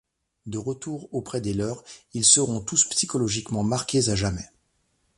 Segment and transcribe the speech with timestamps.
[0.47, 1.83] De retour auprès des leurs,
[2.15, 4.49] ils seront tous psychologiquement marqués à jamais.